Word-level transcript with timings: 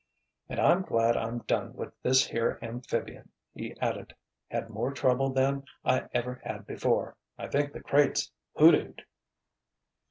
"And 0.49 0.59
I'm 0.59 0.81
glad 0.81 1.15
I'm 1.15 1.43
done 1.45 1.75
with 1.75 1.93
this 2.01 2.25
here 2.25 2.57
amphibian," 2.63 3.29
he 3.53 3.75
added. 3.79 4.15
"Had 4.49 4.71
more 4.71 4.91
trouble 4.91 5.29
than 5.29 5.63
I 5.85 6.07
ever 6.11 6.41
had 6.43 6.65
before. 6.65 7.17
I 7.37 7.47
think 7.47 7.71
the 7.71 7.83
crate's 7.83 8.31
hoodooed." 8.57 9.05